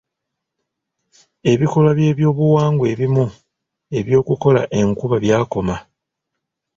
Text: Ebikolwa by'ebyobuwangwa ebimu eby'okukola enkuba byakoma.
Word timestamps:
Ebikolwa 1.51 1.91
by'ebyobuwangwa 1.97 2.85
ebimu 2.93 3.25
eby'okukola 3.99 4.61
enkuba 4.79 5.15
byakoma. 5.23 5.75